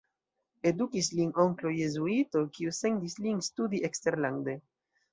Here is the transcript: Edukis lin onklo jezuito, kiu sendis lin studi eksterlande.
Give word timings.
Edukis 0.71 1.09
lin 1.19 1.33
onklo 1.43 1.75
jezuito, 1.81 2.45
kiu 2.57 2.75
sendis 2.81 3.21
lin 3.29 3.49
studi 3.53 3.87
eksterlande. 3.93 4.61